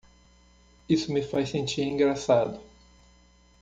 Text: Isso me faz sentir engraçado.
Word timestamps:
Isso 0.89 1.13
me 1.13 1.21
faz 1.21 1.49
sentir 1.49 1.83
engraçado. 1.83 2.59